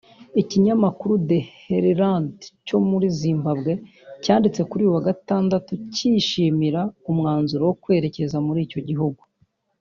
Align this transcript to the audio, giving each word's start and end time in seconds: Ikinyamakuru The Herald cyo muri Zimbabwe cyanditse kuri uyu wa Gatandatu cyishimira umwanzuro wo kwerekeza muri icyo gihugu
Ikinyamakuru 0.41 1.13
The 1.29 1.39
Herald 1.61 2.37
cyo 2.67 2.77
muri 2.89 3.07
Zimbabwe 3.21 3.71
cyanditse 4.23 4.61
kuri 4.69 4.81
uyu 4.83 4.95
wa 4.95 5.03
Gatandatu 5.09 5.71
cyishimira 5.93 6.81
umwanzuro 7.11 7.61
wo 7.69 7.75
kwerekeza 7.81 8.37
muri 8.47 8.59
icyo 8.67 8.81
gihugu 8.89 9.21